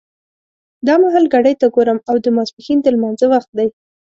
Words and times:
دا 0.87 0.95
مهال 1.03 1.25
ګړۍ 1.33 1.53
ته 1.61 1.65
ګورم 1.75 1.99
او 2.09 2.15
د 2.23 2.25
ماسپښین 2.35 2.79
د 2.81 2.87
لمانځه 2.95 3.25
وخت 3.33 3.49
دی. 3.57 3.67